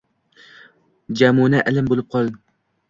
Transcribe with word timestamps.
Jamuna 1.21 1.63
lim 1.77 1.95
bo’lib 1.95 2.11
qon. 2.17 2.35